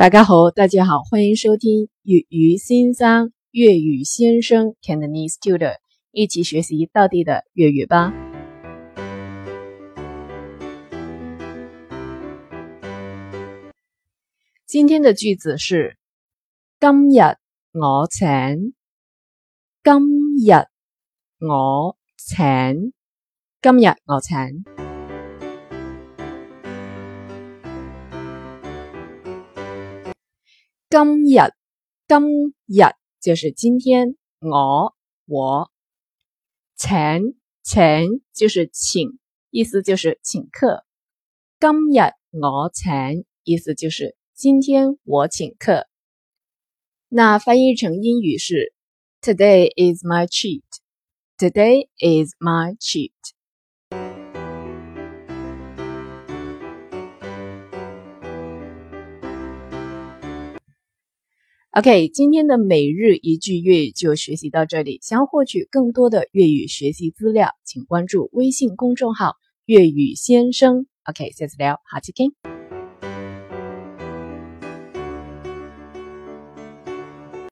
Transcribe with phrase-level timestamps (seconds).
[0.00, 5.74] 大家好，大家好，欢迎收听粤语先生粤语先生 Cantonese Tutor，
[6.10, 8.10] 一起学习到地的粤语吧。
[14.64, 15.98] 今天的句子是：
[16.80, 17.36] 今日
[17.78, 18.72] 我请，
[19.84, 19.92] 今
[20.48, 20.64] 日
[21.46, 22.94] 我请，
[23.60, 24.79] 今日我请。
[30.92, 31.54] 今日，
[32.08, 32.82] 今日
[33.20, 35.70] 就是今天，我我
[36.74, 40.84] 请请就是请，意思就是请客。
[41.60, 45.86] 今日我请，意思就是今天我请客。
[47.06, 48.74] 那翻译成英语是
[49.20, 50.64] Today is my treat.
[51.38, 53.12] Today is my treat.
[61.72, 64.98] OK，今天的每日一句粤语就学习到这里。
[65.02, 70.86] 想要获取更多的粤语学习资料，请关注微信公众号“粤语先生”。
[71.08, 72.49] OK，下次聊，好，再见。